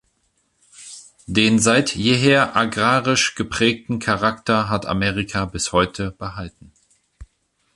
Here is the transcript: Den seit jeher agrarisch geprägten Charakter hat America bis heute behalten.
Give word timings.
Den 1.27 1.59
seit 1.59 1.93
jeher 1.95 2.55
agrarisch 2.55 3.35
geprägten 3.35 3.99
Charakter 3.99 4.67
hat 4.67 4.87
America 4.87 5.45
bis 5.45 5.73
heute 5.73 6.09
behalten. 6.09 6.71